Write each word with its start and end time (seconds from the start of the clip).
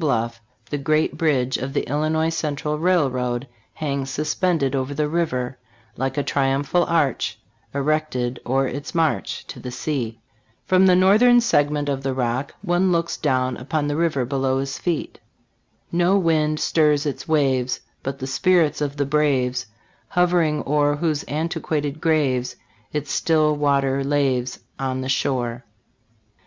bluff, 0.00 0.40
the 0.70 0.78
great 0.78 1.18
bridge 1.18 1.58
of 1.58 1.74
the 1.74 1.86
Illinois 1.86 2.30
Central 2.30 2.78
Railroad 2.78 3.46
hangs 3.74 4.08
suspended 4.08 4.74
over 4.74 4.94
the 4.94 5.10
river, 5.10 5.58
Like 5.94 6.16
a 6.16 6.22
triumphal 6.22 6.84
arch 6.84 7.38
Erected 7.74 8.40
o'er 8.46 8.66
its 8.66 8.94
march 8.94 9.46
To 9.48 9.60
the 9.60 9.70
sea. 9.70 10.18
From 10.64 10.86
the 10.86 10.96
northern 10.96 11.42
segment 11.42 11.90
of 11.90 12.02
the 12.02 12.14
Rock, 12.14 12.54
one 12.62 12.90
looks 12.90 13.18
down 13.18 13.58
upon 13.58 13.88
the 13.88 13.94
river 13.96 14.24
be 14.24 14.36
low 14.36 14.58
his 14.60 14.78
feet. 14.78 15.20
"No 15.92 16.16
wind 16.16 16.60
stirs 16.60 17.04
its 17.04 17.28
waves, 17.28 17.80
But 18.02 18.20
the 18.20 18.26
spirits 18.26 18.80
of 18.80 18.96
the 18.96 19.04
braves 19.04 19.66
Hov'ring 20.14 20.64
o'er, 20.66 20.96
Whose 20.96 21.24
antiquated 21.24 22.00
graves 22.00 22.56
Its 22.90 23.12
still 23.12 23.54
water 23.54 24.02
laves 24.02 24.60
On 24.78 25.02
the 25.02 25.10
shore." 25.10 25.64